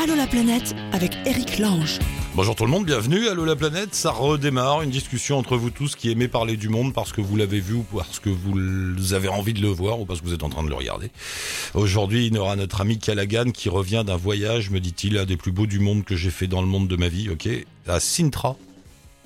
[0.00, 1.98] Allô la planète avec Eric Lange.
[2.36, 3.26] Bonjour tout le monde, bienvenue.
[3.26, 6.94] Allô la planète, ça redémarre une discussion entre vous tous qui aimez parler du monde
[6.94, 10.06] parce que vous l'avez vu ou parce que vous avez envie de le voir ou
[10.06, 11.10] parce que vous êtes en train de le regarder.
[11.74, 15.36] Aujourd'hui, il y aura notre ami Callaghan qui revient d'un voyage, me dit-il, un des
[15.36, 17.48] plus beaux du monde que j'ai fait dans le monde de ma vie, ok,
[17.88, 18.56] à Sintra,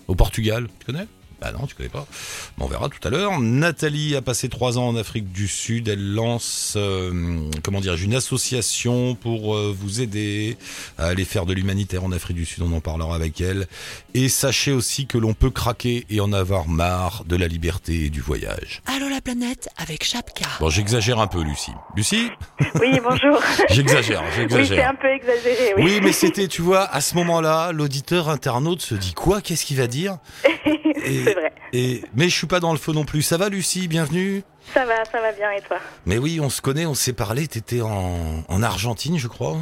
[0.09, 0.68] au Portugal.
[0.79, 1.07] Tu connais?
[1.43, 2.06] Bah non, tu connais pas.
[2.61, 3.40] on verra tout à l'heure.
[3.40, 5.88] Nathalie a passé trois ans en Afrique du Sud.
[5.88, 10.56] Elle lance, euh, comment dire, une association pour euh, vous aider
[10.98, 12.62] à aller faire de l'humanitaire en Afrique du Sud.
[12.62, 13.66] On en parlera avec elle.
[14.14, 18.11] Et sachez aussi que l'on peut craquer et en avoir marre de la liberté et
[18.11, 18.80] du voyage.
[18.86, 20.47] Allô la planète avec Chapka.
[20.61, 21.72] Bon, j'exagère un peu, Lucie.
[21.97, 22.30] Lucie?
[22.80, 23.42] Oui, bonjour.
[23.69, 24.70] j'exagère, j'exagère.
[24.70, 25.74] Oui, c'est un peu exagéré.
[25.77, 29.41] Oui, oui mais c'était, tu vois, à ce moment-là, l'auditeur internaute se dit quoi?
[29.41, 30.19] Qu'est-ce qu'il va dire?
[31.32, 31.52] c'est vrai.
[31.72, 33.22] Et, mais je suis pas dans le feu non plus.
[33.22, 33.88] Ça va, Lucie?
[33.88, 34.42] Bienvenue?
[34.74, 35.78] Ça va, ça va bien, et toi?
[36.06, 37.46] Mais oui, on se connaît, on s'est parlé.
[37.48, 39.56] T'étais en, en Argentine, je crois.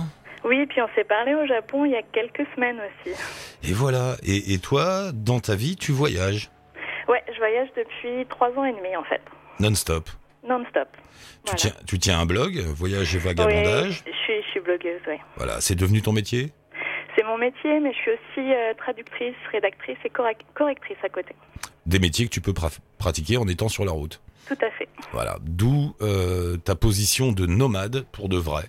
[0.45, 3.15] Oui, puis on s'est parlé au Japon il y a quelques semaines aussi.
[3.62, 4.16] Et voilà.
[4.23, 6.51] Et, et toi, dans ta vie, tu voyages?
[7.09, 9.21] Ouais, je voyage depuis trois ans et demi, en fait.
[9.59, 10.09] Non-stop
[10.49, 10.88] Non-stop.
[11.45, 15.01] Tu, tiens, tu tiens un blog, Voyage et Vagabondage Oui, je suis, je suis blogueuse,
[15.09, 15.16] oui.
[15.37, 16.52] Voilà, c'est devenu ton métier?
[17.16, 21.35] C'est mon métier, mais je suis aussi euh, traductrice, rédactrice et correctrice à côté.
[21.87, 22.55] Des métiers que tu peux
[22.99, 24.21] pratiquer en étant sur la route.
[24.49, 24.89] Tout à fait.
[25.13, 28.65] Voilà, d'où euh, ta position de nomade pour de vrai.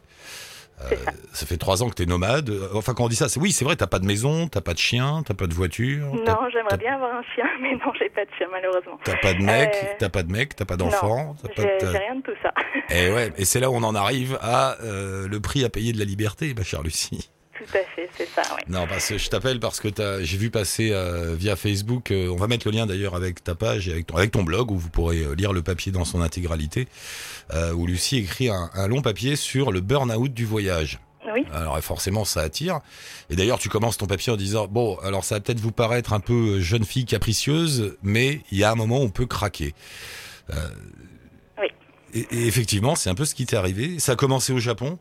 [0.81, 1.11] Euh, ça.
[1.33, 1.45] ça.
[1.45, 2.51] fait trois ans que tu es nomade.
[2.73, 4.73] Enfin, quand on dit ça, c'est oui, c'est vrai, t'as pas de maison, t'as pas
[4.73, 6.07] de chien, t'as pas de voiture.
[6.13, 8.99] Non, j'aimerais bien avoir un chien, mais non, j'ai pas de chien malheureusement.
[9.03, 9.87] T'as pas de mec, euh...
[9.99, 11.35] t'as pas de mec, t'as pas d'enfant.
[11.55, 12.53] J'ai rien de tout ça.
[12.89, 15.93] Et ouais, et c'est là où on en arrive à euh, le prix à payer
[15.93, 17.29] de la liberté, ma chère Lucie.
[17.61, 18.63] Tout à fait, c'est ça, oui.
[18.67, 19.89] Non, parce que je t'appelle parce que
[20.23, 23.53] j'ai vu passer euh, via Facebook, euh, on va mettre le lien d'ailleurs avec ta
[23.53, 26.05] page et avec ton, avec ton blog où vous pourrez euh, lire le papier dans
[26.05, 26.87] son intégralité,
[27.53, 30.99] euh, où Lucie écrit un, un long papier sur le burn-out du voyage.
[31.33, 31.45] Oui.
[31.53, 32.79] Alors forcément ça attire.
[33.29, 36.13] Et d'ailleurs tu commences ton papier en disant bon alors ça va peut-être vous paraître
[36.13, 39.75] un peu jeune fille capricieuse, mais il y a un moment où on peut craquer.
[40.49, 40.55] Euh,
[41.59, 41.67] oui.
[42.13, 43.99] Et, et effectivement c'est un peu ce qui t'est arrivé.
[43.99, 44.97] Ça a commencé au Japon?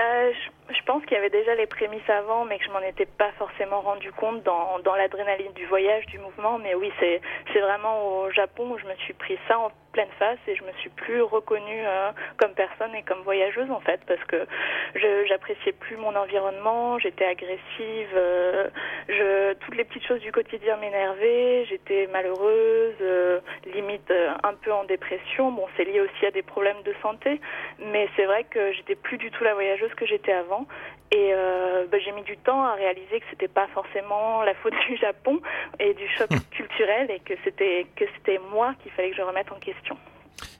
[0.00, 0.30] Euh,
[0.68, 3.04] je, je pense qu'il y avait déjà les prémices avant, mais que je m'en étais
[3.04, 6.56] pas forcément rendu compte dans, dans l'adrénaline du voyage, du mouvement.
[6.56, 7.20] Mais oui, c'est
[7.52, 10.64] c'est vraiment au Japon où je me suis pris ça en pleine face et je
[10.64, 14.46] me suis plus reconnue euh, comme personne et comme voyageuse en fait parce que
[14.94, 18.68] je j'appréciais plus mon environnement, j'étais agressive, euh,
[19.08, 19.41] je
[19.72, 23.40] toutes les petites choses du quotidien m'énervaient, j'étais malheureuse, euh,
[23.74, 24.12] limite
[24.44, 25.50] un peu en dépression.
[25.50, 27.40] Bon, c'est lié aussi à des problèmes de santé,
[27.78, 30.66] mais c'est vrai que j'étais plus du tout la voyageuse que j'étais avant
[31.10, 34.74] et euh, bah, j'ai mis du temps à réaliser que c'était pas forcément la faute
[34.88, 35.40] du Japon
[35.80, 39.50] et du choc culturel et que c'était que c'était moi qu'il fallait que je remette
[39.52, 39.96] en question.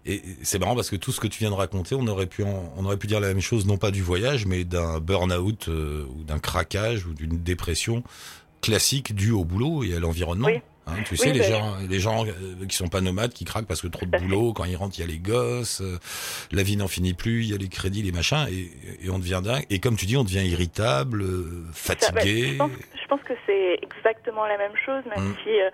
[0.04, 2.42] Et c'est marrant parce que tout ce que tu viens de raconter, on aurait pu
[2.42, 5.68] en, on aurait pu dire la même chose non pas du voyage mais d'un burn-out
[5.68, 8.02] euh, ou d'un craquage ou d'une dépression
[8.62, 10.48] classique due au boulot et à l'environnement.
[10.86, 13.44] Hein, tu Oui, sais, les bah, gens, les gens euh, qui sont pas nomades, qui
[13.44, 15.98] craquent parce que trop de boulot, quand ils rentrent, il y a les gosses, euh,
[16.50, 19.18] la vie n'en finit plus, il y a les crédits, les machins, et, et on
[19.20, 19.64] devient dingue.
[19.70, 22.48] Et comme tu dis, on devient irritable, euh, Ça, fatigué.
[22.54, 25.34] je, pense, je pense que c'est exactement la même chose, même Mm.
[25.44, 25.70] si euh,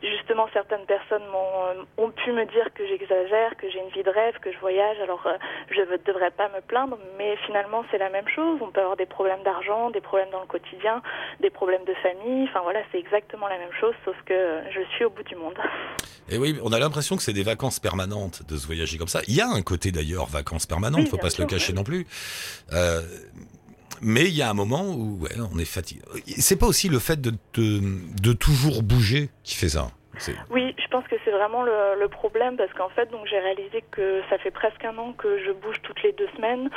[0.00, 4.10] justement certaines personnes euh, ont pu me dire que j'exagère, que j'ai une vie de
[4.10, 4.96] rêve, que je voyage.
[5.02, 5.26] Alors
[5.70, 8.58] je ne devrais pas me plaindre, mais finalement c'est la même chose.
[8.62, 11.02] On peut avoir des problèmes d'argent, des problèmes dans le quotidien,
[11.40, 12.44] des problèmes de famille.
[12.48, 15.54] Enfin voilà, c'est exactement la même chose, sauf que je suis au bout du monde.
[16.28, 19.20] Et oui, on a l'impression que c'est des vacances permanentes de se voyager comme ça.
[19.28, 21.76] Il y a un côté d'ailleurs vacances permanentes, Oui, faut pas se le cacher oui.
[21.76, 22.06] non plus.
[22.72, 23.02] Euh,
[24.00, 26.02] mais il y a un moment où ouais, on est fatigué.
[26.38, 27.80] C'est pas aussi le fait de, de,
[28.20, 29.90] de toujours bouger qui fait ça.
[30.50, 33.82] Oui, je pense que c'est vraiment le, le problème parce qu'en fait, donc j'ai réalisé
[33.90, 36.68] que ça fait presque un an que je bouge toutes les deux semaines.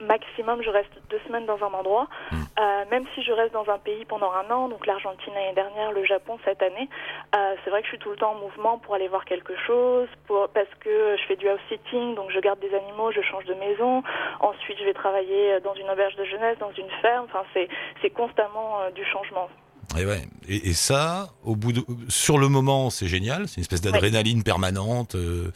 [0.00, 2.06] Maximum, je reste deux semaines dans un endroit.
[2.30, 2.36] Mm.
[2.58, 5.92] Euh, même si je reste dans un pays pendant un an, donc l'Argentine l'année dernière,
[5.92, 6.88] le Japon cette année,
[7.34, 9.56] euh, c'est vrai que je suis tout le temps en mouvement pour aller voir quelque
[9.66, 13.44] chose, pour, parce que je fais du house-sitting, donc je garde des animaux, je change
[13.44, 14.02] de maison.
[14.40, 17.26] Ensuite, je vais travailler dans une auberge de jeunesse, dans une ferme.
[17.26, 17.68] Enfin, c'est
[18.02, 19.48] c'est constamment euh, du changement.
[19.98, 20.22] Et, ouais.
[20.48, 23.48] et, et ça, au bout de, sur le moment, c'est génial.
[23.48, 25.14] C'est une espèce d'adrénaline permanente.
[25.14, 25.50] euh,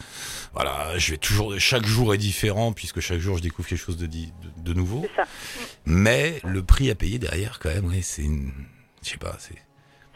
[0.52, 3.96] voilà, je vais toujours, chaque jour est différent puisque chaque jour je découvre quelque chose
[3.96, 5.06] de, di- de, de nouveau.
[5.16, 5.24] Ça.
[5.84, 8.52] Mais le prix à payer derrière, quand même, ouais, c'est une,
[9.02, 9.56] je sais pas, c'est.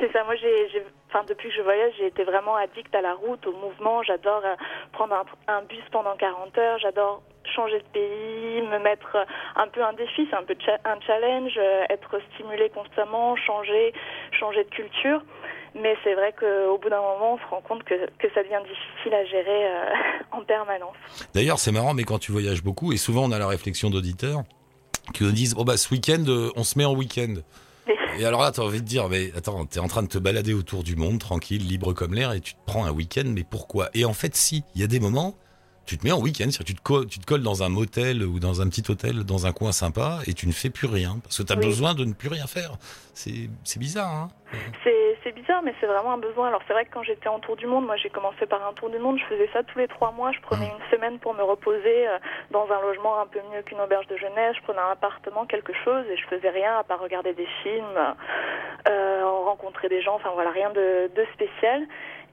[0.00, 0.25] C'est ça.
[0.25, 3.47] Moi, j'ai, j'ai- enfin, depuis que je voyage, j'ai été vraiment addict à la route,
[3.47, 4.03] au mouvement.
[4.03, 4.55] J'adore euh,
[4.93, 6.79] prendre un, un bus pendant 40 heures.
[6.81, 7.23] J'adore
[7.55, 9.25] changer de pays, me mettre euh,
[9.56, 13.93] un peu un défi, c'est un peu cha- un challenge, euh, être stimulé constamment, changer,
[14.38, 15.23] changer de culture.
[15.76, 18.61] Mais c'est vrai qu'au bout d'un moment, on se rend compte que, que ça devient
[18.62, 19.91] difficile à gérer euh,
[20.32, 20.94] en permanence.
[21.35, 24.43] D'ailleurs, c'est marrant, mais quand tu voyages beaucoup, et souvent on a la réflexion d'auditeur,
[25.12, 26.25] qui nous disent oh bah ce week-end
[26.56, 27.35] on se met en week-end.
[28.19, 30.55] Et alors là, t'as envie de dire, mais attends, t'es en train de te balader
[30.55, 33.88] autour du monde, tranquille, libre comme l'air, et tu te prends un week-end, mais pourquoi?
[33.93, 35.35] Et en fait, si, il y a des moments,
[35.87, 38.39] tu te mets en week-end, tu te, colles, tu te colles dans un motel ou
[38.41, 41.39] dans un petit hôtel, dans un coin sympa, et tu ne fais plus rien, parce
[41.39, 41.67] que t'as Oui.
[41.67, 42.73] besoin de ne plus rien faire.
[43.15, 44.29] C'est bizarre, hein
[44.83, 46.49] C'est bizarre, mais c'est vraiment un besoin.
[46.49, 48.73] Alors c'est vrai que quand j'étais en tour du monde, moi j'ai commencé par un
[48.73, 50.33] tour du monde, je faisais ça tous les trois mois.
[50.33, 52.19] Je prenais une semaine pour me reposer euh,
[52.51, 54.57] dans un logement un peu mieux qu'une auberge de jeunesse.
[54.57, 57.99] Je prenais un appartement, quelque chose, et je faisais rien à part regarder des films,
[58.89, 60.17] euh, rencontrer des gens.
[60.17, 61.83] Enfin voilà, rien de, de spécial.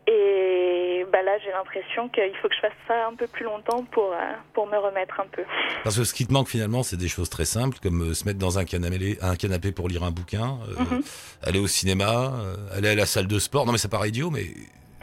[0.07, 3.83] Et bah là, j'ai l'impression qu'il faut que je fasse ça un peu plus longtemps
[3.91, 4.17] pour euh,
[4.53, 5.43] pour me remettre un peu.
[5.83, 8.25] Parce que ce qui te manque finalement, c'est des choses très simples, comme euh, se
[8.25, 11.01] mettre dans un canapé, un canapé pour lire un bouquin, euh, Mhm.
[11.43, 12.33] aller au cinéma,
[12.75, 13.65] aller à la salle de sport.
[13.65, 14.45] Non mais ça paraît idiot, mais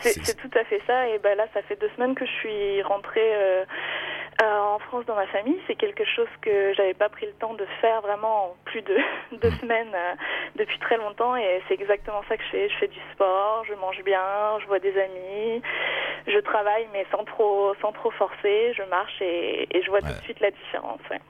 [0.01, 1.09] C'est tout à fait ça.
[1.09, 3.33] Et ben là, ça fait deux semaines que je suis rentrée
[4.43, 5.59] euh, en France dans ma famille.
[5.67, 8.97] C'est quelque chose que j'avais pas pris le temps de faire vraiment en plus de
[9.43, 10.15] deux semaines euh,
[10.57, 11.37] depuis très longtemps.
[11.37, 12.69] Et c'est exactement ça que je fais.
[12.69, 14.23] Je fais du sport, je mange bien,
[14.61, 15.63] je vois des amis,
[16.27, 18.73] je travaille, mais sans trop, sans trop forcer.
[18.77, 21.01] Je marche et, et je vois tout de suite la différence.
[21.11, 21.21] ouais.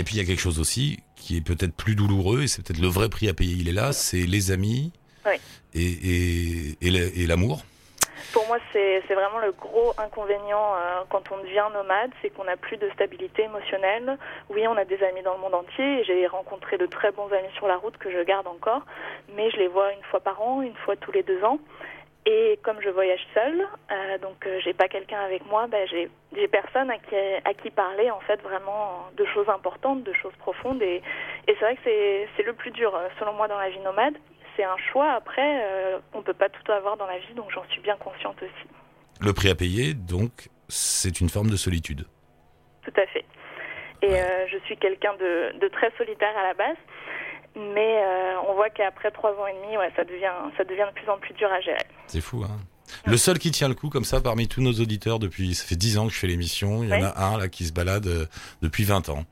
[0.00, 2.64] Et puis il y a quelque chose aussi qui est peut-être plus douloureux, et c'est
[2.64, 4.92] peut-être le vrai prix à payer, il est là, c'est les amis
[5.26, 5.34] Oui.
[5.74, 7.62] et, et, et la- et l'amour.
[8.32, 12.56] Pour moi, c'est vraiment le gros inconvénient euh, quand on devient nomade, c'est qu'on n'a
[12.56, 14.18] plus de stabilité émotionnelle.
[14.50, 17.52] Oui, on a des amis dans le monde entier j'ai rencontré de très bons amis
[17.54, 18.82] sur la route que je garde encore,
[19.34, 21.58] mais je les vois une fois par an, une fois tous les deux ans.
[22.26, 26.48] Et comme je voyage seule, euh, donc euh, j'ai pas quelqu'un avec moi, ben, j'ai
[26.48, 30.82] personne à qui, à qui parler en fait vraiment de choses importantes, de choses profondes.
[30.82, 31.00] Et,
[31.46, 34.14] c'est vrai que c'est c'est le plus dur euh, selon moi dans la vie nomade.
[34.58, 35.12] C'est un choix.
[35.12, 38.42] Après, euh, on peut pas tout avoir dans la vie, donc j'en suis bien consciente
[38.42, 38.68] aussi.
[39.20, 42.06] Le prix à payer, donc, c'est une forme de solitude.
[42.82, 43.24] Tout à fait.
[44.02, 46.76] Et euh, je suis quelqu'un de, de très solitaire à la base,
[47.54, 51.00] mais euh, on voit qu'après trois ans et demi, ouais, ça devient ça devient de
[51.00, 51.86] plus en plus dur à gérer.
[52.06, 52.58] C'est fou, hein
[53.06, 55.76] le seul qui tient le coup comme ça parmi tous nos auditeurs depuis, ça fait
[55.76, 58.06] 10 ans que je fais l'émission, il y en a un là qui se balade
[58.06, 58.26] euh,
[58.62, 59.24] depuis 20 ans.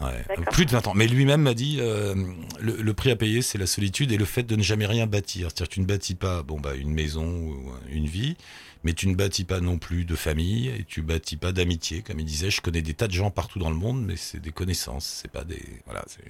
[0.00, 0.92] Ouais, plus de 20 ans.
[0.94, 2.14] Mais lui-même m'a dit, euh,
[2.60, 5.06] le, le prix à payer, c'est la solitude et le fait de ne jamais rien
[5.06, 5.48] bâtir.
[5.48, 8.36] C'est-à-dire tu ne bâtis pas bon, bah, une maison ou une vie,
[8.82, 12.02] mais tu ne bâtis pas non plus de famille et tu bâtis pas d'amitié.
[12.02, 14.40] Comme il disait, je connais des tas de gens partout dans le monde, mais c'est
[14.40, 15.62] des connaissances, c'est pas des...
[15.86, 16.24] Voilà, c'est...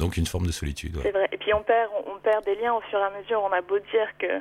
[0.00, 0.96] Donc une forme de solitude.
[0.96, 1.02] ouais.
[1.04, 1.28] C'est vrai.
[1.32, 3.42] Et puis on perd on perd des liens au fur et à mesure.
[3.42, 4.40] On a beau dire que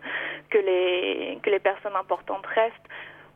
[0.49, 2.75] que les que les personnes importantes restent.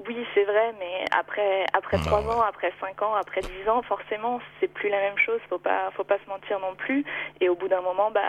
[0.07, 3.81] Oui, c'est vrai, mais après après Ah, trois ans, après cinq ans, après dix ans,
[3.83, 5.39] forcément, c'est plus la même chose.
[5.49, 7.05] Faut pas faut pas se mentir non plus.
[7.41, 8.21] Et au bout d'un moment, bah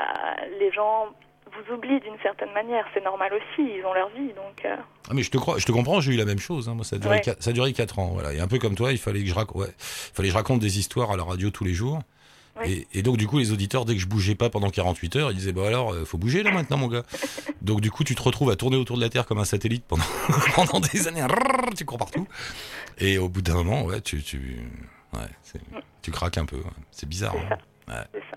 [0.60, 1.08] les gens
[1.52, 2.84] vous oublient d'une certaine manière.
[2.94, 3.62] C'est normal aussi.
[3.78, 4.64] Ils ont leur vie, donc.
[4.64, 4.76] euh,
[5.08, 6.68] Ah mais je te crois, je te comprends, j'ai eu la même chose.
[6.68, 6.74] Hein.
[6.74, 7.20] Moi, ça a duré, Ouais.
[7.22, 8.10] qua- ça a duré 4 ans.
[8.12, 8.32] Voilà.
[8.34, 10.36] Et un peu comme toi, il fallait que je raconte, ouais, il fallait que je
[10.38, 11.98] raconte des histoires à la radio tous les jours.
[12.60, 12.86] Oui.
[12.92, 15.30] Et, et donc du coup, les auditeurs, dès que je bougeais pas pendant 48 heures,
[15.30, 17.02] ils disaient bah alors, euh, faut bouger là maintenant, mon gars.
[17.62, 19.84] donc du coup, tu te retrouves à tourner autour de la Terre comme un satellite
[19.86, 20.04] pendant
[20.54, 21.24] pendant des années.
[21.76, 22.28] Tu cours partout.
[22.98, 24.58] Et au bout d'un moment, ouais, tu tu
[25.12, 25.60] ouais,
[26.02, 26.58] tu craques un peu.
[26.90, 27.34] C'est bizarre.
[27.36, 27.56] Hein.
[27.88, 28.04] Ouais.
[28.12, 28.36] c'est ça.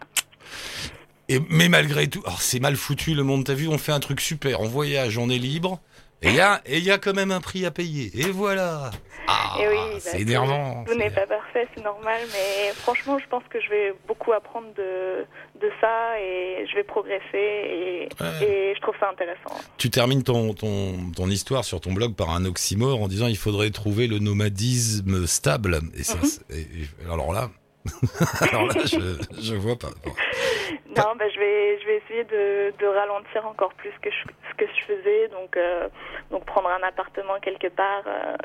[1.30, 3.44] Et, mais malgré tout, c'est mal foutu le monde.
[3.44, 5.82] T'as vu, on fait un truc super, on voyage, on est libre.
[6.24, 8.10] Et il y a, y quand même un prix à payer.
[8.16, 8.90] Et voilà.
[9.28, 10.84] Ah, oui, bah, c'est énervant.
[10.88, 14.68] Tout n'est pas parfait, c'est normal, mais franchement, je pense que je vais beaucoup apprendre
[14.76, 15.26] de,
[15.62, 18.46] de ça et je vais progresser et, Ouais.
[18.48, 19.54] et je trouve ça intéressant.
[19.78, 23.38] Tu termines ton, ton, ton histoire sur ton blog par un oxymore en disant il
[23.38, 25.82] faudrait trouver le nomadisme stable.
[25.98, 26.56] Et ça, Mhm.
[26.58, 27.50] et- alors là,
[28.42, 29.90] alors là, je, je vois pas.
[30.04, 30.12] Bon.
[30.98, 34.18] Non, bah, je vais je vais essayer de, de ralentir encore plus que je,
[34.50, 35.88] ce que je faisais, donc euh,
[36.32, 38.36] donc prendre un appartement quelque part euh,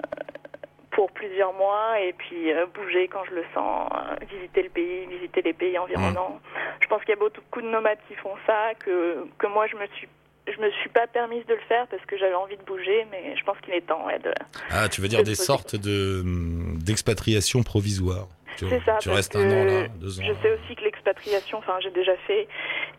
[0.91, 3.91] pour plusieurs mois et puis euh, bouger quand je le sens,
[4.31, 6.41] visiter le pays, visiter les pays environnants.
[6.81, 9.77] Je pense qu'il y a beaucoup de nomades qui font ça, que que moi je
[9.77, 10.09] me suis
[10.47, 13.37] je me suis pas permise de le faire parce que j'avais envie de bouger, mais
[13.37, 14.33] je pense qu'il est temps ouais, de,
[14.71, 18.27] Ah, tu veux dire des sortes de hum, d'expatriation provisoire.
[18.59, 18.97] Tu, C'est ça.
[19.01, 20.23] tu parce restes que un an là, deux ans.
[20.27, 22.47] Je sais aussi que l'expatriation, enfin, j'ai déjà fait,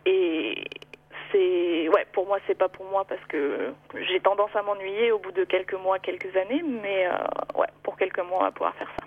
[0.06, 0.64] et
[1.32, 3.72] c'est, ouais, pour moi, c'est pas pour moi parce que
[4.08, 7.96] j'ai tendance à m'ennuyer au bout de quelques mois, quelques années, mais euh, ouais, pour
[7.96, 9.04] quelques mois, on va pouvoir faire ça.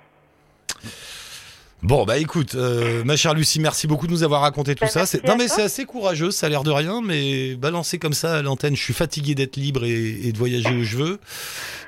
[1.84, 4.90] Bon, bah écoute, euh, ma chère Lucie, merci beaucoup de nous avoir raconté tout Bah,
[4.90, 5.06] ça.
[5.06, 8.38] C'est- Non, mais c'est assez courageux, ça a l'air de rien, mais balancer comme ça
[8.38, 11.20] à l'antenne, je suis fatigué d'être libre et, et de voyager où je veux.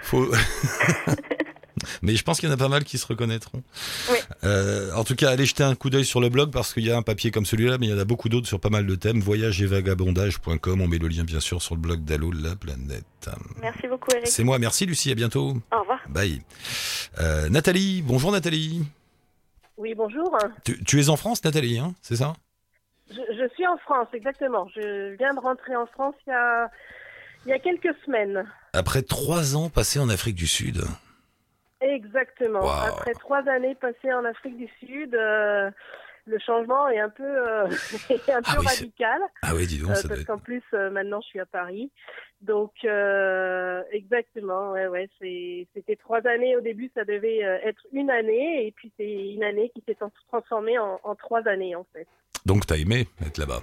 [0.04, 0.28] Faut...
[2.02, 3.64] mais je pense qu'il y en a pas mal qui se reconnaîtront.
[4.12, 4.18] Oui.
[4.44, 6.92] Euh, en tout cas, allez jeter un coup d'œil sur le blog parce qu'il y
[6.92, 8.86] a un papier comme celui-là, mais il y en a beaucoup d'autres sur pas mal
[8.86, 9.20] de thèmes.
[9.20, 10.82] Voyage et vagabondage.com.
[10.82, 13.06] On met le lien, bien sûr, sur le blog d'Allo la planète.
[13.62, 14.28] Merci beaucoup, Eric.
[14.28, 15.58] C'est moi, merci Lucie, à bientôt.
[15.72, 16.00] Au revoir.
[16.10, 16.42] Bye.
[17.20, 18.84] Euh, Nathalie, bonjour Nathalie.
[19.78, 20.38] Oui, bonjour.
[20.64, 22.34] Tu, tu es en France, Nathalie, hein, c'est ça?
[23.10, 24.68] Je, je suis en France, exactement.
[24.76, 26.70] Je viens de rentrer en France il y a,
[27.46, 28.46] il y a quelques semaines.
[28.74, 30.84] Après trois ans passés en Afrique du Sud.
[31.82, 32.62] Exactement.
[32.62, 32.70] Wow.
[32.98, 35.72] Après trois années passées en Afrique du Sud, euh,
[36.26, 37.68] le changement est un peu, euh,
[38.10, 39.22] est un Ah peu oui, c'est- radical.
[39.42, 41.92] Ah oui, dis donc, euh, ça parce qu'en plus, maintenant, je suis à Paris.
[42.42, 42.74] Donc,
[43.92, 46.56] exactement, ouais, ouais, c'était trois années.
[46.56, 50.12] Au début, ça devait être une année, et puis c'est une année qui s'est trans-
[50.30, 52.08] transformée en, en trois années, en fait.
[52.46, 53.62] Donc t'as aimé être là-bas?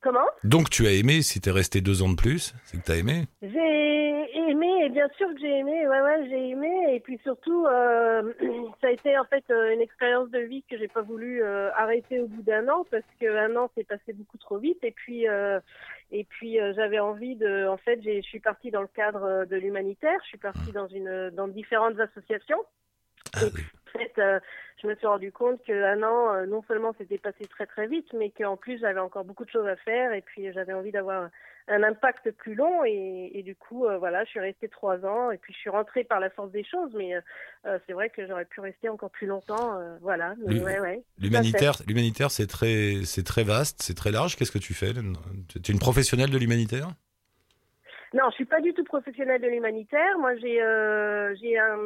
[0.00, 0.26] Comment?
[0.44, 3.24] Donc tu as aimé, si t'es resté deux ans de plus, c'est que t'as aimé
[3.42, 7.66] J'ai aimé, et bien sûr que j'ai aimé, ouais, ouais, j'ai aimé, et puis surtout,
[7.66, 8.32] euh,
[8.80, 11.70] ça a été en fait euh, une expérience de vie que j'ai pas voulu euh,
[11.74, 15.28] arrêter au bout d'un an, parce qu'un an s'est passé beaucoup trop vite, et puis,
[15.28, 15.58] euh,
[16.12, 20.18] et puis j'avais envie de, en fait, je suis partie dans le cadre de l'humanitaire,
[20.22, 22.64] je suis partie dans une, dans différentes associations.
[23.34, 23.62] Ah oui.
[23.94, 24.40] En fait, euh,
[24.82, 28.12] je me suis rendu compte qu'un an, euh, non seulement c'était passé très très vite,
[28.12, 31.30] mais qu'en plus j'avais encore beaucoup de choses à faire et puis j'avais envie d'avoir
[31.68, 35.30] un impact plus long et, et du coup, euh, voilà, je suis restée trois ans
[35.30, 37.20] et puis je suis rentrée par la force des choses, mais euh,
[37.66, 40.34] euh, c'est vrai que j'aurais pu rester encore plus longtemps, euh, voilà.
[40.42, 40.60] Oui.
[40.60, 41.02] ouais, ouais.
[41.18, 44.36] L'humanitaire, l'humanitaire, c'est très, c'est très vaste, c'est très large.
[44.36, 46.88] Qu'est-ce que tu fais Tu es une professionnelle de l'humanitaire?
[48.14, 50.18] Non, je suis pas du tout professionnelle de l'humanitaire.
[50.18, 51.78] Moi, j'ai euh, j'ai un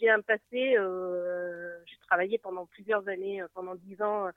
[0.00, 0.76] j'ai un passé.
[0.76, 4.28] Euh, j'ai travaillé pendant plusieurs années, euh, pendant dix ans,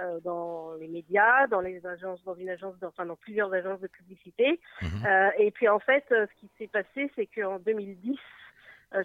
[0.00, 3.88] euh, dans les médias, dans les agences, dans une agence, enfin dans plusieurs agences de
[3.88, 4.60] publicité.
[4.80, 4.88] Mhm.
[5.06, 8.16] Euh, et puis en fait, euh, ce qui s'est passé, c'est qu'en 2010, euh,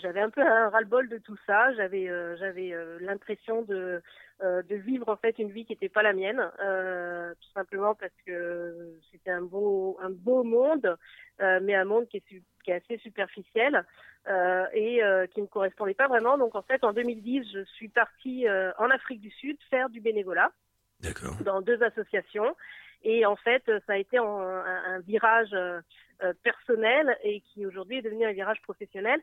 [0.01, 1.73] j'avais un peu un ras-le-bol de tout ça.
[1.75, 4.01] J'avais euh, j'avais euh, l'impression de
[4.41, 7.95] euh, de vivre en fait une vie qui n'était pas la mienne, euh, tout simplement
[7.95, 10.97] parce que c'était un beau un beau monde,
[11.41, 12.23] euh, mais un monde qui est,
[12.63, 13.83] qui est assez superficiel
[14.27, 16.37] euh, et euh, qui ne correspondait pas vraiment.
[16.37, 20.01] Donc en fait, en 2010, je suis partie euh, en Afrique du Sud faire du
[20.01, 20.51] bénévolat
[21.43, 22.55] dans deux associations.
[23.03, 25.79] Et en fait, ça a été en- un, un virage euh,
[26.23, 29.19] euh, personnel et qui aujourd'hui est devenu un virage professionnel.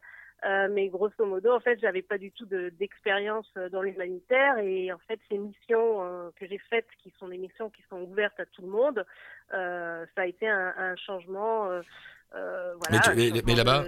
[0.46, 4.58] Euh, mais grosso modo, en fait, j'avais pas du tout de- d'expérience euh, dans l'humanitaire
[4.58, 8.02] et en fait, ces missions euh, que j'ai faites, qui sont des missions qui sont
[8.02, 9.06] ouvertes à tout le monde,
[9.54, 11.68] euh, ça a été un, un changement.
[12.32, 13.00] voilà,
[13.46, 13.84] Mais là-bas-.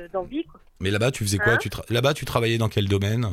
[0.80, 1.54] Mais là-bas, tu faisais quoi?
[1.54, 1.58] Hein?
[1.90, 3.26] Là-bas, tu travaillais dans quel domaine?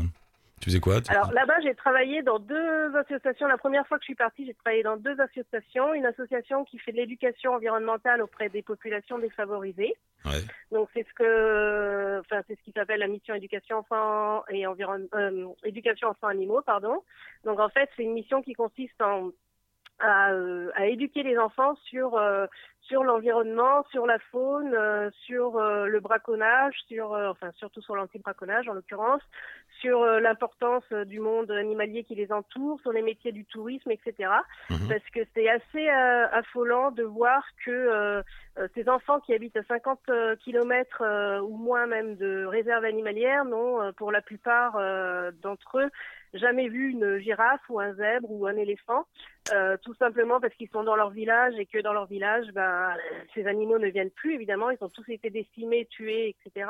[0.64, 3.48] Tu faisais quoi Tu- Alors là-bas, j'ai travaillé dans deux associations.
[3.48, 5.94] La première fois que je suis partie, j'ai travaillé dans deux associations.
[5.94, 9.94] Une association qui fait de l'éducation environnementale auprès des populations défavorisées.
[10.24, 10.40] Ouais.
[10.72, 15.08] Donc c'est ce que, enfin c'est ce qui s'appelle la mission éducation enfants et environnement,
[15.16, 17.04] euh, éducation enfants animaux, pardon.
[17.44, 19.32] Donc en fait, c'est une mission qui consiste en
[20.00, 22.46] à, euh, à éduquer les enfants sur euh,
[22.82, 27.96] sur l'environnement, sur la faune, euh, sur euh, le braconnage, sur euh, enfin surtout sur
[27.96, 29.22] l'anti-braconnage en l'occurrence,
[29.80, 34.30] sur euh, l'importance du monde animalier qui les entoure, sur les métiers du tourisme, etc.
[34.70, 34.90] Mhm.
[34.90, 38.24] Parce que c'est assez euh, affolant de voir que
[38.76, 43.46] ces enfants qui habitent à 50 euh, kilomètres euh, ou moins même de réserve animalière
[43.46, 45.90] n'ont pour la plupart euh, d'entre eux
[46.34, 49.06] jamais vu une girafe ou un zèbre ou un éléphant,
[49.54, 52.96] euh, tout simplement parce qu'ils sont dans leur village et que dans leur village, ben,
[53.34, 56.70] ces animaux ne viennent plus, évidemment, ils ont tous été décimés, tués, etc.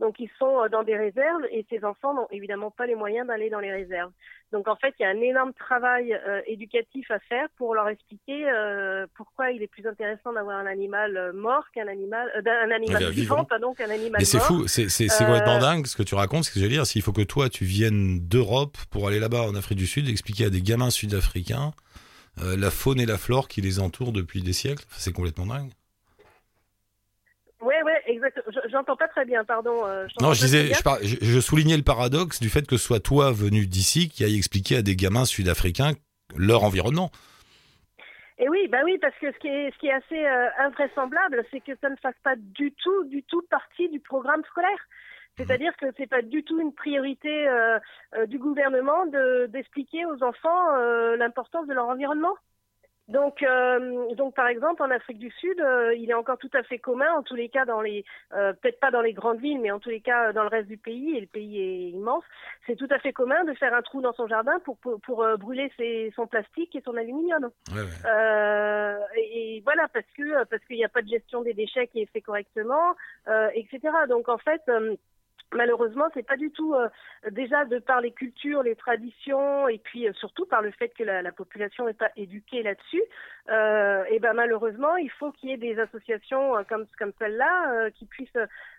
[0.00, 3.26] Donc ils sont euh, dans des réserves et ces enfants n'ont évidemment pas les moyens
[3.26, 4.12] d'aller dans les réserves.
[4.52, 7.88] Donc en fait, il y a un énorme travail euh, éducatif à faire pour leur
[7.88, 12.60] expliquer euh, pourquoi il est plus intéressant d'avoir un animal mort qu'un animal, euh, d'un-
[12.66, 13.10] un animal vivant.
[13.36, 14.46] vivant, pardon, qu'un animal Mais c'est mort.
[14.46, 16.86] fou, c'est c'est- c'est complètement dingue ce que tu racontes, ce que j'allais dire.
[16.86, 20.44] S'il faut que toi, tu viennes d'Europe pour aller là-bas en Afrique du Sud, expliquer
[20.46, 21.72] à des gamins sud-africains
[22.56, 25.72] la faune et la flore qui les entourent depuis des siècles, c'est complètement dingue.
[28.08, 28.40] Exact.
[28.48, 29.84] Je- J'entends pas très bien, pardon.
[29.86, 32.84] euh, Non, je disais, je, par- je- je soulignais le paradoxe du fait que ce
[32.84, 35.92] soit toi venu d'ici qui aille expliquer à des gamins sud-africains
[36.36, 37.10] leur environnement.
[38.38, 41.44] Et oui, bah oui, parce que ce qui est, ce qui est assez euh, invraisemblable,
[41.50, 44.78] c'est que ça ne fasse pas du tout, du tout partie du programme scolaire.
[45.36, 47.78] C'est-à-dire que c'est pas du tout une priorité euh,
[48.16, 50.76] euh, du gouvernement de d'expliquer aux enfants
[51.16, 52.34] l'importance de leur environnement.
[53.08, 56.62] Donc, euh, donc par exemple, en Afrique du Sud, euh, il est encore tout à
[56.62, 59.60] fait commun, en tous les cas dans les, euh, peut-être pas dans les grandes villes,
[59.60, 62.24] mais en tous les cas dans le reste du pays, et le pays est immense,
[62.66, 65.22] c'est tout à fait commun de faire un trou dans son jardin pour pour, pour,
[65.22, 67.50] euh, brûler ses, son plastique et son aluminium.
[67.72, 68.10] Ouais, ouais.
[68.10, 72.02] Euh, et, voilà parce que parce qu'il n'y a pas de gestion des déchets qui
[72.02, 72.94] est fait correctement,
[73.28, 73.80] euh, etc.
[74.08, 74.60] Donc en fait.
[75.52, 76.88] Euh, malheureusement, c'est pas du tout euh,
[77.30, 81.04] déjà de par les cultures, les traditions, et puis euh, surtout par le fait que
[81.04, 83.02] la, la population n'est pas éduquée là-dessus.
[83.50, 87.90] Euh, et ben malheureusement, il faut qu'il y ait des associations euh, comme comme celle-là
[87.90, 88.28] qui puissent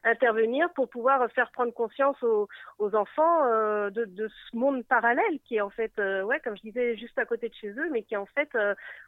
[0.03, 2.47] intervenir pour pouvoir faire prendre conscience aux,
[2.77, 3.45] aux enfants
[3.89, 7.25] de, de, ce monde parallèle qui est en fait, ouais, comme je disais, juste à
[7.25, 8.49] côté de chez eux, mais qui en fait,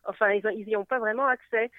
[0.05, 1.69] enfin, ils n'y ont pas vraiment accès.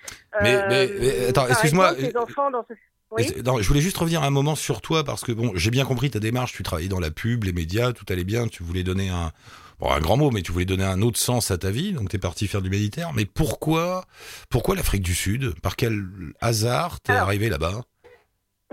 [0.43, 1.93] Mais, mais, mais attends, excuse-moi.
[1.99, 2.75] Les enfants dans ce
[3.19, 6.19] je voulais juste revenir un moment sur toi parce que bon, j'ai bien compris ta
[6.19, 6.53] démarche.
[6.53, 8.49] Tu travaillais dans la pub, les médias, tout allait bien.
[8.49, 9.33] Tu voulais donner un,
[9.81, 11.93] bon, un grand mot, mais tu voulais donner un autre sens à ta vie.
[11.93, 13.13] Donc, t'es parti faire du militaire.
[13.15, 14.05] Mais pourquoi,
[14.51, 15.59] pourquoi l'Afrique du Sud?
[15.61, 16.05] Par quel
[16.41, 17.83] hasard t'es arrivé là-bas?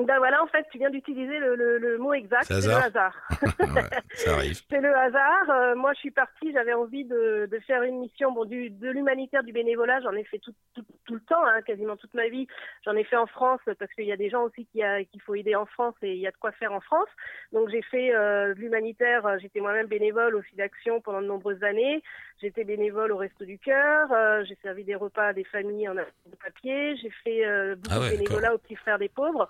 [0.06, 3.14] Ben voilà, en fait, tu viens d'utiliser le, le, le, mot exact, c'est le hasard.
[4.14, 4.62] ça arrive.
[4.70, 5.50] c'est le hasard.
[5.50, 8.90] Euh, moi, je suis partie, j'avais envie de, de, faire une mission, bon, du, de
[8.90, 12.30] l'humanitaire, du bénévolat, j'en ai fait tout, tout, tout le temps, hein, quasiment toute ma
[12.30, 12.48] vie.
[12.86, 15.34] J'en ai fait en France parce qu'il y a des gens aussi qu'il qui faut
[15.34, 17.10] aider en France et il y a de quoi faire en France.
[17.52, 22.04] Donc, j'ai fait euh, l'humanitaire, euh, j'étais moi-même bénévole au d'action pendant de nombreuses années.
[22.40, 25.96] J'étais bénévole au Resto du Cœur, euh, j'ai servi des repas à des familles en
[26.44, 27.44] papier, j'ai fait
[27.76, 29.50] beaucoup ah de bénévolat aux petits frères des pauvres.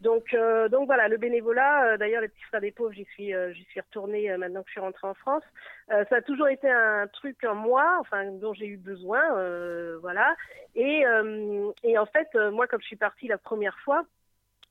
[0.00, 1.84] Donc, euh, donc voilà, le bénévolat.
[1.84, 4.68] Euh, d'ailleurs, les petits frères des pauvres, j'y suis, euh, j'y suis retournée maintenant que
[4.68, 5.42] je suis rentrée en France.
[5.88, 9.22] ça a toujours été un truc en moi, enfin dont j'ai eu besoin,
[10.00, 10.36] voilà.
[10.74, 11.04] Et,
[11.82, 14.04] et en fait, moi, comme je suis partie la première fois,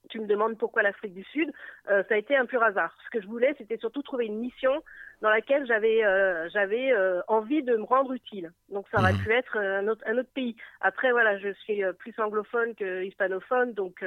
[0.09, 1.51] tu me demandes pourquoi l'Afrique du Sud,
[1.87, 2.95] ça a été un pur hasard.
[3.05, 4.71] Ce que je voulais, c'était surtout trouver une mission
[5.21, 8.51] dans laquelle j'avais euh, j'avais euh, envie de me rendre utile.
[8.69, 9.23] Donc ça aurait mhm.
[9.23, 10.55] pu être un autre, un autre pays.
[10.81, 14.05] Après voilà, je suis euh, plus anglophone que hispanophone, donc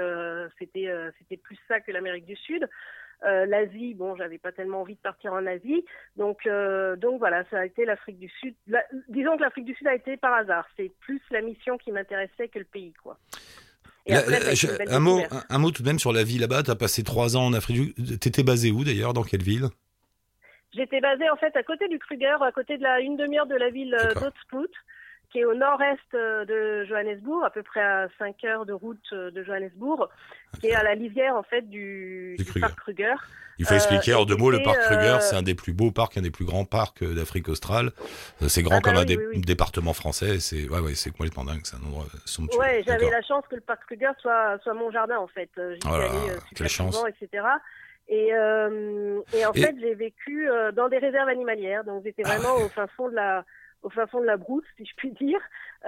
[0.58, 0.88] c'était
[1.18, 2.68] c'était plus ça que l'Amérique du Sud.
[3.22, 5.84] L'Asie, bon, j'avais pas tellement envie de partir en Asie,
[6.16, 6.48] donc
[6.98, 8.54] donc voilà, ça a été l'Afrique du Sud.
[9.08, 10.66] disons que l'Afrique du Sud a été par hasard.
[10.76, 13.18] C'est plus la mission qui m'intéressait que le pays, quoi.
[14.08, 14.22] Bah,
[14.88, 16.62] un mot, un, mot tout de même sur la vie là-bas.
[16.62, 17.94] Tu as passé trois ans en Afrique.
[17.94, 18.18] Du...
[18.18, 19.12] T'étais basé où d'ailleurs?
[19.12, 19.68] Dans quelle ville?
[20.74, 23.56] J'étais basée en fait à côté du Kruger, à côté de la une demi-heure de
[23.56, 24.70] la ville euh, d'Otsput,
[25.32, 28.98] qui est au nord-est euh, de Johannesburg, à peu près à 5 heures de route
[29.12, 30.08] euh, de Johannesburg,
[30.60, 33.14] qui est à la lisière en fait du, parc Kruger.
[33.58, 36.16] Il faut expliquer en deux mots, le parc Kruger, c'est un des plus beaux parcs,
[36.16, 37.90] un des plus grands parcs d'Afrique australe.
[38.48, 40.40] C'est grand ah comme bah un département français.
[40.40, 41.60] C'est ouais, ouais, c'est complètement dingue.
[41.64, 42.58] C'est un endroit somptueux.
[42.58, 45.50] Ouais, j'avais la chance que le parc Kruger soit, soit mon jardin en fait.
[45.56, 46.08] J'y oh allée
[46.54, 47.04] quelle chance.
[47.06, 47.42] etc.
[48.10, 51.84] Et, euh, et en fait, j'ai vécu euh, dans des réserves animalières.
[51.84, 53.44] Donc, j'étais ah vraiment au fin fond de la
[53.82, 55.38] au fin fond de la brousse, si je puis dire,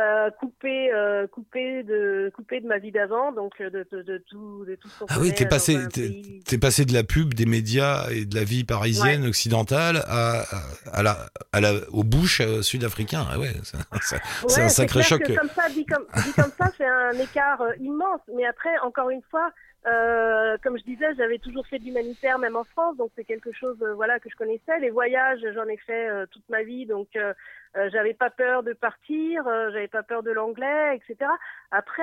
[0.00, 4.64] euh, coupé, euh, coupé de, coupé de ma vie d'avant, donc de, de, de, tout,
[4.64, 8.24] de tout ce Ah oui, t'es passé, t'es, passé de la pub, des médias et
[8.24, 10.44] de la vie parisienne occidentale à,
[10.92, 11.18] à, la,
[11.52, 13.26] à la, aux bouches euh, sud-africains.
[13.30, 13.52] Ah ouais,
[14.48, 15.22] c'est, un sacré choc.
[15.22, 18.20] comme ça, dit comme, dit comme ça, c'est un écart euh, immense.
[18.34, 19.50] Mais après, encore une fois,
[19.86, 23.52] euh, comme je disais, j'avais toujours fait de l'humanitaire, même en France, donc c'est quelque
[23.52, 24.78] chose, euh, voilà, que je connaissais.
[24.78, 27.08] Les voyages, j'en ai fait euh, toute ma vie, donc
[27.90, 31.30] j'avais pas peur de partir, j'avais pas peur de l'anglais, etc.
[31.70, 32.02] Après,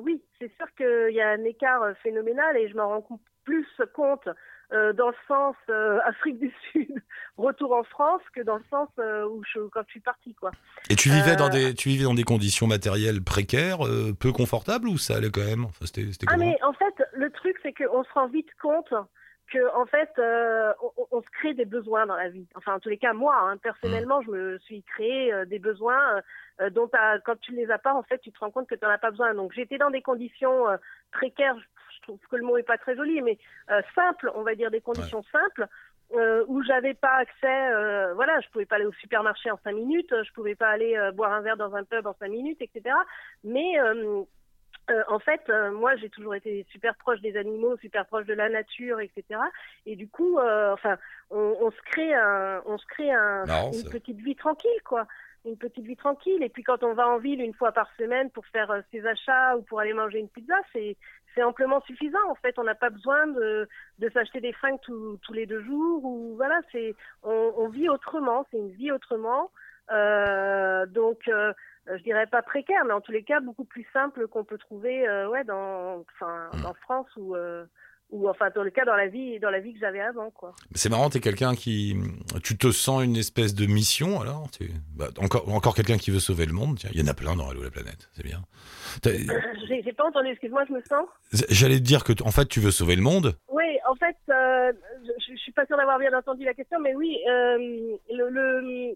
[0.00, 4.28] oui, c'est sûr qu'il y a un écart phénoménal et je m'en rends plus compte
[4.72, 6.94] euh, dans le sens euh, Afrique du Sud,
[7.36, 10.50] retour en France, que dans le sens euh, où je, quand je suis partie, quoi.
[10.88, 13.80] Et tu vivais dans des, tu vivais dans des conditions matérielles précaires,
[14.18, 15.64] peu confortables, ou ça allait quand même?
[15.64, 15.84] Enfin,
[16.28, 18.94] Ah mais en fait, le truc c'est qu'on se rend vite compte
[19.52, 20.10] que en fait,
[20.80, 22.46] on, on, se crée des besoins dans la vie.
[22.54, 24.24] Enfin, en tous les cas, moi, hein, personnellement, mmh.
[24.24, 26.22] je me suis créé des besoins
[26.70, 26.88] dont
[27.26, 28.90] quand tu ne les as pas, en fait, tu te rends compte que tu n'en
[28.90, 29.34] as pas besoin.
[29.34, 30.64] Donc, j'étais dans des conditions
[31.10, 31.56] précaires
[32.02, 33.38] trouve que le mot est pas très joli, mais
[33.70, 35.68] euh, simple, on va dire des conditions simples.
[36.14, 39.72] Euh, où j'avais pas accès, euh, voilà, je pouvais pas aller au supermarché en cinq
[39.72, 42.60] minutes, je pouvais pas aller euh, boire un verre dans un pub en cinq minutes,
[42.60, 42.94] etc.
[43.44, 44.22] Mais euh,
[45.08, 49.00] en fait, moi, j'ai toujours été super proche des animaux, super proche de la nature,
[49.00, 49.40] etc.
[49.86, 50.98] Et du coup, enfin,
[51.30, 55.06] on, on, se crée un, on se crée un, une petite vie tranquille, quoi
[55.44, 56.42] une petite vie tranquille.
[56.42, 59.56] Et puis quand on va en ville une fois par semaine pour faire ses achats
[59.56, 60.96] ou pour aller manger une pizza, c'est
[61.34, 62.18] c'est amplement suffisant.
[62.28, 63.68] En fait, on n'a pas besoin de,
[63.98, 66.04] de s'acheter des fringues tous les deux jours.
[66.04, 68.46] Ou voilà, c'est on, on, vit autrement.
[68.50, 69.50] C'est une vie autrement.
[69.90, 71.52] Euh, donc, euh,
[71.86, 75.08] je dirais pas précaire, mais en tous les cas beaucoup plus simple qu'on peut trouver,
[75.08, 76.66] euh, ouais, dans, enfin, mmh.
[76.66, 77.64] en France ou euh,
[78.12, 80.54] ou enfin dans le cas dans la vie dans la vie que j'avais avant quoi.
[80.74, 81.96] C'est marrant, t'es quelqu'un qui
[82.44, 84.48] tu te sens une espèce de mission alors?
[84.94, 86.78] Bah, encore encore quelqu'un qui veut sauver le monde.
[86.92, 88.42] il y en a plein dans Hello la planète, c'est bien.
[89.06, 89.18] Euh,
[89.68, 91.06] j'ai pas entendu, excuse-moi, je me sens?
[91.48, 93.34] J'allais te dire que en fait tu veux sauver le monde.
[93.48, 94.72] Oui, en fait, euh,
[95.04, 98.94] je, je, suis pas sûre d'avoir bien entendu la question, mais oui, euh, le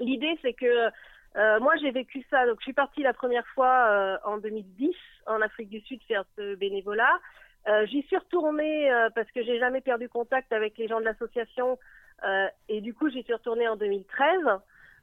[0.00, 0.90] l'idée c'est que
[1.36, 2.46] euh, moi, j'ai vécu ça.
[2.46, 4.90] Donc, je suis partie la première fois en 2010
[5.26, 7.20] en Afrique du Sud faire ce bénévolat.
[7.68, 11.04] Euh, J'y suis retournée euh, parce que j'ai jamais perdu contact avec les gens de
[11.04, 11.78] l'association
[12.24, 14.38] euh, et du coup j'y suis retournée en 2013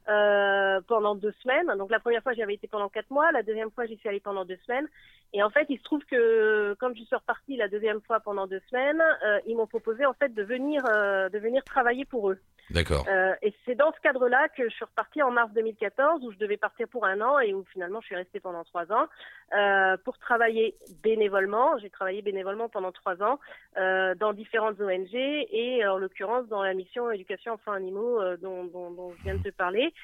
[0.08, 1.72] euh, pendant deux semaines.
[1.78, 4.08] Donc la première fois j'y avais été pendant quatre mois, la deuxième fois j'y suis
[4.08, 4.88] allée pendant deux semaines.
[5.32, 8.46] Et en fait il se trouve que comme je suis repartie la deuxième fois pendant
[8.46, 12.30] deux semaines, euh, ils m'ont proposé en fait de venir euh, de venir travailler pour
[12.30, 12.38] eux.
[12.70, 13.06] D'accord.
[13.08, 16.38] Euh, et c'est dans ce cadre-là que je suis repartie en mars 2014, où je
[16.38, 19.06] devais partir pour un an et où finalement je suis restée pendant trois ans
[19.56, 21.78] euh, pour travailler bénévolement.
[21.78, 23.38] J'ai travaillé bénévolement pendant trois ans
[23.76, 28.64] euh, dans différentes ONG et en l'occurrence dans la mission éducation enfants animaux euh, dont,
[28.64, 29.94] dont, dont, je viens de te parler.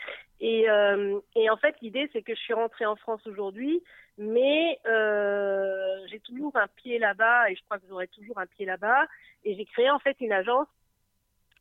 [0.43, 3.81] Et, euh, et en fait, l'idée c'est que je suis rentrée en France aujourd'hui,
[4.19, 8.67] mais euh, j'ai toujours un pied là-bas et je crois que j'aurai toujours un pied
[8.67, 9.07] là-bas.
[9.45, 10.67] Et j'ai créé en fait une agence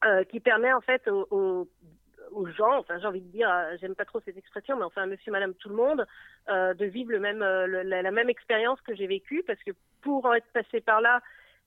[0.04, 1.68] euh, qui permet en fait aux,
[2.58, 5.54] gens, enfin j'ai envie de dire, j'aime pas trop cette expression, mais enfin monsieur, madame,
[5.54, 6.08] tout le monde,
[6.48, 10.82] de vivre le même, la, même expérience que j'ai vécue, parce que pour être passé
[10.82, 11.22] par là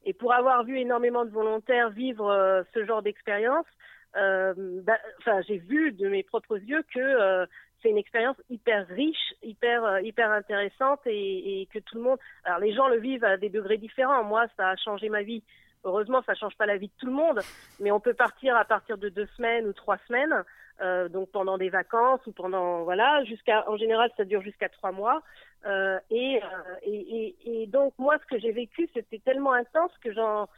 [0.05, 3.67] et pour avoir vu énormément de volontaires vivre ce genre d'expérience,
[4.15, 7.47] bah, enfin j'ai vu de mes propres yeux que
[7.83, 12.75] c'est une expérience hyper riche, hyper hyper intéressante et, que tout le monde, alors les
[12.75, 14.25] gens le vivent à des degrés différents.
[14.25, 15.43] Moi, ça a changé ma vie
[15.85, 17.41] Heureusement, ça change pas la vie de tout le monde,
[17.79, 20.43] mais on peut partir à partir de deux semaines ou trois semaines,
[20.81, 24.93] euh, donc pendant des vacances ou pendant voilà, jusqu'à en général ça dure jusqu'à trois
[24.93, 25.23] mois.
[25.67, 26.41] Euh, euh, et,
[26.87, 30.49] et, et, donc moi, ce que j'ai vécu, c'était tellement intense que j'en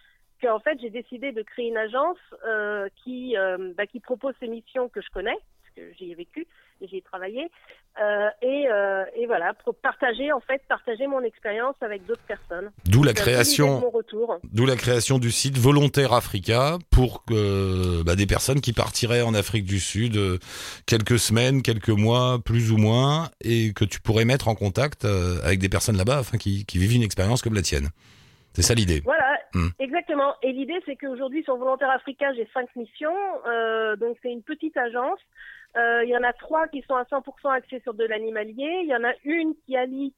[0.40, 4.48] qu'en fait j'ai décidé de créer une agence euh, qui euh, bah, qui propose ces
[4.48, 6.46] missions que je connais, parce que j'y ai vécu,
[6.80, 7.50] j'y ai travaillé,
[7.98, 12.70] euh, et, euh, et, voilà, pour partager en fait, partager mon expérience avec d'autres personnes.
[12.84, 13.90] D'où la création,
[14.52, 19.32] d'où la création du site Volontaire Africa pour que bah, des personnes qui partiraient en
[19.32, 20.38] Afrique du Sud euh,
[20.84, 25.38] quelques semaines, quelques mois, plus ou moins, et que tu pourrais mettre en contact euh,
[25.42, 27.88] avec des personnes là-bas, afin qui, qui vivent une expérience comme la tienne.
[28.52, 29.00] C'est ça l'idée.
[29.04, 29.25] Voilà,
[29.56, 29.68] mmh.
[29.78, 30.34] exactement.
[30.42, 33.16] Et l'idée, c'est qu'aujourd'hui, sur Volontaire Africa, j'ai cinq missions.
[33.46, 35.18] Euh, donc, c'est une petite agence.
[35.76, 38.80] Euh, il y en a trois qui sont à 100% axées sur de l'animalier.
[38.82, 40.14] Il y en a une qui allie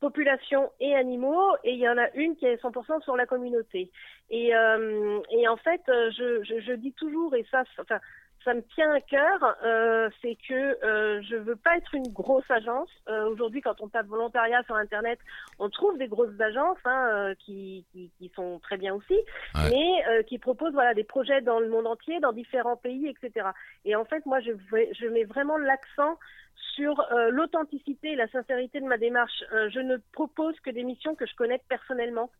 [0.00, 3.90] population et animaux, et il y en a une qui est 100% sur la communauté.
[4.30, 8.00] Et, euh, et en fait, je, je, je, dis toujours, et ça, enfin,
[8.44, 12.48] ça me tient à cœur, euh, c'est que euh, je veux pas être une grosse
[12.50, 12.88] agence.
[13.08, 15.18] Euh, Aujourd'hui, quand on tape volontariat sur Internet,
[15.58, 19.70] on trouve des grosses agences hein, euh, qui, qui, qui, sont très bien aussi, ouais.
[19.70, 23.48] mais euh, qui proposent voilà des projets dans le monde entier, dans différents pays, etc.
[23.84, 24.52] Et en fait, moi, je,
[24.92, 26.18] je mets vraiment l'accent
[26.74, 29.44] sur euh, l'authenticité et la sincérité de ma démarche.
[29.52, 32.30] Euh, je ne propose que des missions que je connais personnellement,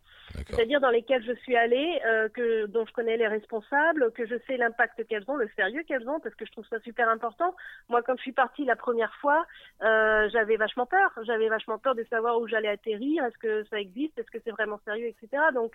[0.46, 4.36] c'est-à-dire dans lesquelles je suis allée, euh, que dont je connais les responsables, que je
[4.46, 7.54] sais l'impact qu'elles ont, le sérieux qu'elles ont, parce que je trouve ça super important.
[7.88, 9.46] Moi, quand je suis partie la première fois,
[9.80, 11.10] j'avais vachement peur.
[11.22, 14.50] J'avais vachement peur de savoir où j'allais atterrir, est-ce que ça existe, est-ce que c'est
[14.50, 15.42] vraiment sérieux, etc.
[15.54, 15.72] Donc,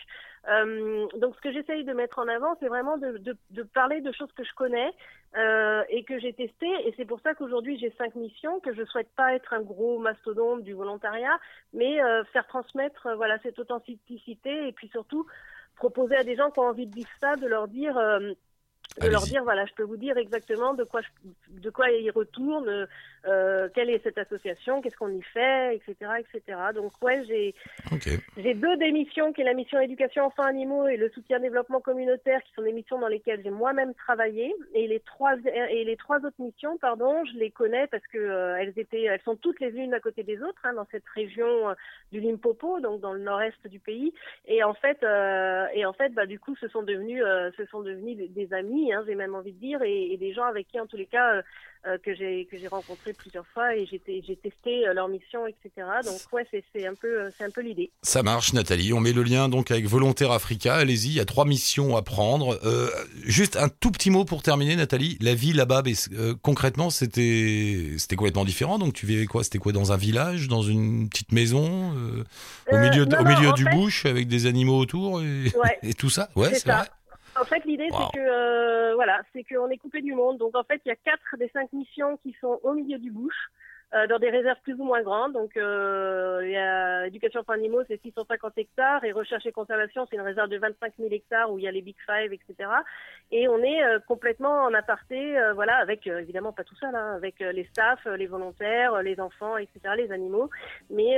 [1.20, 4.12] donc ce que j'essaye de mettre en avant, c'est vraiment de, de, de, parler de
[4.12, 4.92] choses que je connais
[5.90, 6.88] et que j'ai testées.
[6.88, 10.00] Et c'est pour ça qu'aujourd'hui j'ai cinq missions que je souhaite pas être un gros
[10.00, 11.38] mastodonte du volontariat,
[11.74, 15.26] mais euh, faire transmettre euh, cette authenticité et puis surtout
[15.76, 18.34] proposer à des gens qui ont envie de vivre ça, de leur dire euh,
[19.02, 22.12] de leur dire voilà je peux vous dire exactement de quoi je, de quoi ils
[22.12, 22.88] retournent
[23.28, 27.56] euh, quelle est cette association qu'est-ce qu'on y fait etc etc donc ouais j'ai
[27.92, 28.20] okay.
[28.38, 31.80] j'ai deux des missions qui est la mission éducation enfants animaux et le soutien développement
[31.80, 34.54] communautaire qui sont des missions dans lesquelles j'ai moi-même travaillé.
[34.74, 35.36] Et les trois
[35.70, 39.22] et les trois autres missions pardon je les connais parce que euh, elles étaient elles
[39.22, 41.74] sont toutes les unes à côté des autres hein, dans cette région euh,
[42.12, 44.14] du Limpopo donc dans le nord-est du pays.
[44.48, 47.24] Et en fait euh, et en fait bah du coup ce sont devenus
[47.58, 50.34] ce sont devenus des, des amis Hein, j'ai même envie de dire, et, et, des
[50.34, 51.42] gens avec qui, en tous les cas, euh,
[51.88, 55.70] euh, que j'ai que j'ai rencontré plusieurs fois et j'ai testé euh, leur mission, etc.
[56.04, 57.92] Donc ouais, c'est un peu c'est un peu l'idée.
[58.02, 58.92] Ça marche, Nathalie.
[58.92, 60.74] On met le lien donc avec Volontaire Africa.
[60.74, 62.60] Allez-y, il y a trois missions à prendre.
[62.66, 62.90] Euh,
[63.24, 65.16] juste un tout petit mot pour terminer, Nathalie.
[65.22, 68.80] La vie là-bas, euh, concrètement, c'était c'était complètement différent.
[68.80, 69.44] Donc tu vivais quoi?
[69.44, 71.92] C'était quoi dans un village, dans une petite maison,
[72.72, 73.76] au milieu non, au milieu du fait...
[73.76, 75.78] bush avec des animaux autour et, ouais.
[75.84, 76.30] et tout ça?
[76.36, 76.88] Ouais, c'est vrai.
[77.40, 77.98] En fait, l'idée, wow.
[77.98, 80.38] c'est que euh, voilà, c'est qu'on est coupé du monde.
[80.38, 83.12] Donc, en fait, il y a quatre des cinq missions qui sont au milieu du
[83.12, 83.36] bush,
[83.96, 85.34] euh, dans des réserves plus ou moins grandes.
[85.34, 90.06] Donc, euh, il y a éducation pour animaux, c'est 650 hectares, et recherche et conservation,
[90.10, 92.70] c'est une réserve de 25 000 hectares où il y a les Big Five, etc.
[93.32, 97.14] Et on est euh, complètement en aparté, euh, voilà, avec évidemment pas tout ça là,
[97.16, 100.50] avec les staffs, les volontaires, les enfants, etc., les animaux.
[100.90, 101.18] Mais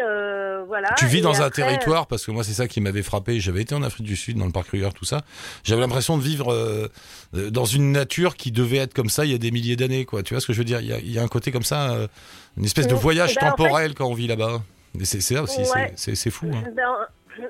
[0.66, 0.90] voilà.
[0.98, 3.40] Tu vis et dans un territoire parce que moi c'est ça qui m'avait frappé.
[3.40, 5.22] J'avais été en Afrique du Sud dans le parc Kruger, tout ça.
[5.64, 6.90] J'avais l'impression de vivre
[7.34, 10.24] dans une nature qui devait être comme ça il y a des milliers d'années, quoi.
[10.24, 10.82] Tu vois ce que je veux dire?
[10.82, 12.08] Il y, y, a, un côté comme ça, euh,
[12.58, 14.62] une espèce de voyage ben, temporel en fait, quand on vit là-bas.
[15.04, 15.94] C'est ça aussi, ouais.
[15.96, 16.50] c'est fou.
[16.52, 16.64] Hein.
[16.76, 16.88] Ben,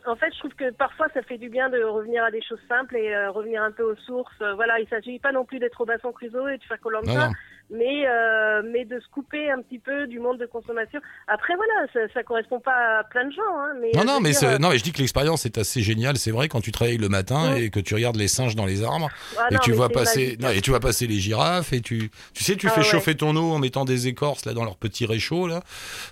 [0.06, 2.60] en fait, je trouve que parfois ça fait du bien de revenir à des choses
[2.67, 4.36] simples et euh, revenir un peu aux sources.
[4.56, 7.32] Voilà, il s'agit pas non plus d'être Robinson Crusoe et de faire non.
[7.70, 11.00] Mais euh, mais de se couper un petit peu du monde de consommation.
[11.28, 14.20] Après, voilà, ça, ça correspond pas à plein de gens, hein, mais Non, euh, non,
[14.22, 16.18] mais, dire, euh, non, mais je dis que l'expérience est assez géniale.
[16.18, 17.58] C'est vrai quand tu travailles le matin Mm.
[17.58, 20.38] et que tu regardes les singes dans les arbres ah et non, tu vois passer,
[20.40, 22.86] non, et tu vois passer les girafes et tu, tu sais, tu Ah fais ouais.
[22.86, 25.62] chauffer ton eau en mettant des écorces là dans leur petit réchaud là.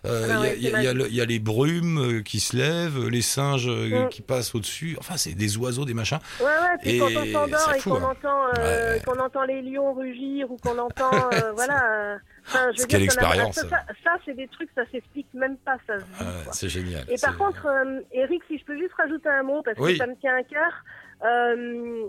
[0.06, 2.56] Euh, Il Ah y, a- ouais, y y y a les brumes euh, qui se
[2.56, 4.10] lèvent, les singes euh, Mm.
[4.10, 4.96] qui passent au-dessus.
[5.00, 6.20] Enfin, c'est des oiseaux, des machins.
[6.39, 8.12] Ouais, ouais, puis Et quand on s'endort et qu'on hein.
[8.12, 9.02] entend, euh, Ouais.
[9.06, 11.12] qu'on entend les lions rugir ou qu'on entend,
[11.47, 12.13] euh, voilà.
[12.13, 15.58] euh, enfin, je veux dire, expérience, Ça, ça, ça, c'est des trucs, ça s'explique même
[15.58, 16.53] pas, ça quoi.
[16.53, 17.03] c'est génial.
[17.10, 19.93] Et par contre, euh, Eric, si je peux juste rajouter un mot, parce Oui.
[19.93, 20.84] que ça me tient à cœur,
[21.23, 22.05] euh,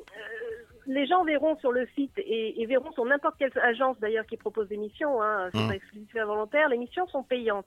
[0.87, 4.37] les gens verront sur le site et, et verront sur n'importe quelle agence d'ailleurs qui
[4.37, 5.69] propose des missions, hein, c'est Mm.
[5.69, 7.67] pas exclusif à volontaire, les missions sont payantes.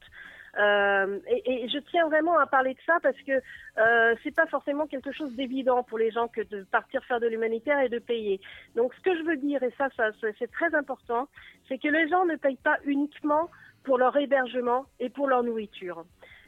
[0.58, 3.34] Euh, et, je tiens vraiment à parler de ça parce que
[3.78, 7.28] euh, c'est pas forcément quelque chose d'évident pour les gens que de partir faire de
[7.28, 8.42] l'humanitaire et de payer.
[8.76, 9.90] Donc ce que je veux dire, et ça,
[10.22, 11.28] c'est très important,
[11.68, 13.50] c'est que les gens ne payent pas uniquement
[13.84, 16.06] pour leur hébergement et pour leur nourriture.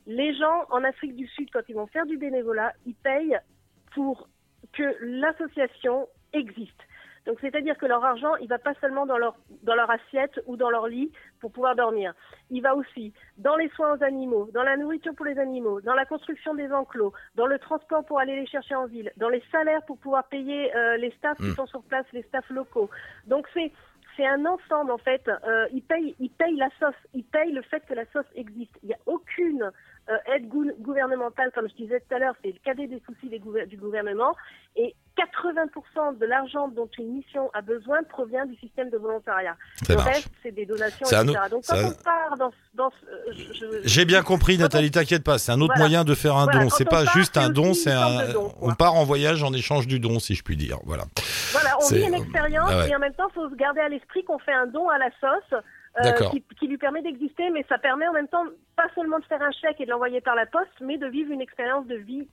[0.07, 3.37] Les gens en Afrique du Sud, quand ils vont faire du bénévolat, ils payent
[3.93, 4.27] pour
[4.73, 6.81] que l'association existe.
[7.27, 10.57] Donc c'est-à-dire que leur argent, il va pas seulement dans leur dans leur assiette ou
[10.57, 12.13] dans leur lit pour pouvoir dormir.
[12.49, 15.93] Il va aussi dans les soins aux animaux, dans la nourriture pour les animaux, dans
[15.93, 19.43] la construction des enclos, dans le transport pour aller les chercher en ville, dans les
[19.51, 21.55] salaires pour pouvoir payer euh, les staffs qui Mm.
[21.55, 22.89] sont sur place, les staffs locaux.
[23.27, 23.71] Donc c'est
[24.17, 25.27] c'est un ensemble en fait.
[25.27, 28.77] Euh, ils payent ils payent la sauce, ils payent le fait que la sauce existe.
[28.83, 29.71] Il n'y a aucune
[30.09, 33.29] euh, aide gou- gouvernementale, comme je disais tout à l'heure, c'est le cadet des soucis
[33.29, 34.35] des gouver- du gouvernement.
[34.75, 39.55] Et 80% de l'argent dont une mission a besoin provient du système de volontariat.
[39.83, 40.09] Ça le marche.
[40.15, 41.39] reste, c'est des donations, un etc.
[41.43, 45.37] autre- Donc quand on part dans, dans euh, je- J'ai bien compris, Nathalie, t'inquiète pas.
[45.37, 45.89] C'est un autre Voilà.
[45.89, 46.69] moyen de faire un Voilà, don.
[46.69, 48.31] C'est pas part, juste un don, c'est un.
[48.31, 50.77] don, on part en voyage en échange du don, si je puis dire.
[50.85, 51.03] Voilà.
[51.51, 52.89] Voilà, on vit une expérience Ah ouais.
[52.89, 54.97] et en même temps, il faut se garder à l'esprit qu'on fait un don à
[54.97, 55.61] la sauce euh.
[56.31, 58.43] Qui, qui lui permet d'exister, mais ça permet en même temps
[58.75, 61.31] pas seulement de faire un chèque et de l'envoyer par la poste, mais de vivre
[61.31, 62.27] une expérience de vie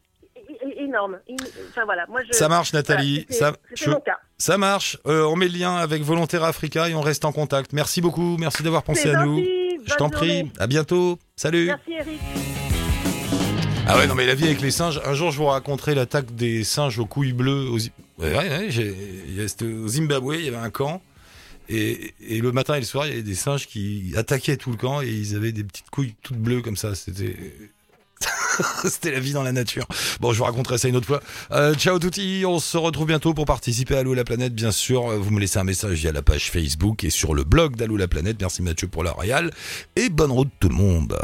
[0.77, 1.18] énorme.
[1.29, 1.35] In-
[1.71, 2.33] Enfin voilà, moi je.
[2.33, 3.21] Ça marche, voilà, Nathalie.
[3.29, 4.18] c'était- ça, je- mon cas.
[4.38, 4.97] ça marche.
[5.07, 7.73] Euh, on met le lien avec Volontaire Africa et on reste en contact.
[7.73, 8.37] Merci beaucoup.
[8.38, 9.42] Merci d'avoir pensé à nous.
[9.85, 10.51] Je t'en prie.
[10.59, 11.18] À bientôt.
[11.37, 11.66] Salut.
[11.66, 12.21] Merci Eric.
[13.90, 15.01] Ah ouais, non, mais la vie avec les singes.
[15.05, 17.68] Un jour, je vous raconterai l'attaque des singes aux couilles bleues.
[17.71, 17.79] Aux...
[18.23, 21.01] Ouais, ouais, ouais, au Zimbabwe, il y avait un camp.
[21.68, 24.76] Et, le matin et le soir, il y avait des singes qui attaquaient tout le
[24.76, 26.94] camp et ils avaient des petites couilles toutes bleues comme ça.
[26.94, 27.37] C'était.
[28.85, 29.87] C'était la vie dans la nature.
[30.20, 31.22] Bon, je vous raconterai ça une autre fois.
[31.52, 34.54] Euh, ciao touti, on se retrouve bientôt pour participer à Allo la planète.
[34.54, 37.76] Bien sûr, vous me laissez un message via la page Facebook et sur le blog
[37.76, 38.38] d'Allo la planète.
[38.40, 39.52] Merci Mathieu pour la réal
[39.94, 41.16] et bonne route tout le monde.